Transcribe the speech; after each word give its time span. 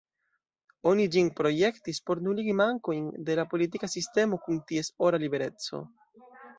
Oni 0.91 1.05
ĝin 1.15 1.29
projektis 1.39 2.01
por 2.11 2.23
nuligi 2.29 2.57
mankojn 2.63 3.07
de 3.31 3.39
la 3.43 3.47
politika 3.55 3.93
sistemo 3.99 4.43
kun 4.49 4.63
ties 4.69 4.95
ora 5.11 5.25
libereco. 5.29 5.89